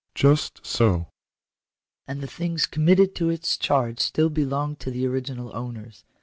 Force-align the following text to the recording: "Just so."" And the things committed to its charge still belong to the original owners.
"Just 0.15 0.65
so."" 0.65 1.09
And 2.07 2.21
the 2.21 2.25
things 2.27 2.65
committed 2.65 3.13
to 3.17 3.29
its 3.29 3.55
charge 3.55 3.99
still 3.99 4.31
belong 4.31 4.75
to 4.77 4.89
the 4.89 5.05
original 5.05 5.55
owners. 5.55 6.03